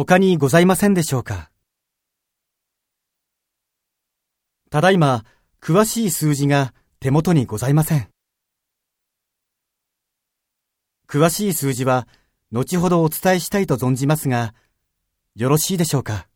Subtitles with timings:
[0.00, 1.50] 他にございませんでしょうか？
[4.70, 5.24] ただいま、
[5.60, 8.08] 詳しい数字が手元にございません。
[11.08, 12.06] 詳しい数字は、
[12.52, 14.54] 後ほどお伝えしたいと存じますが、
[15.34, 16.27] よろしいでしょうか？